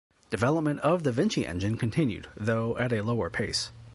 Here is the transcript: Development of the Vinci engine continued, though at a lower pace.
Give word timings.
Development 0.31 0.79
of 0.79 1.03
the 1.03 1.11
Vinci 1.11 1.45
engine 1.45 1.77
continued, 1.77 2.27
though 2.35 2.75
at 2.79 2.91
a 2.91 3.01
lower 3.03 3.29
pace. 3.29 3.71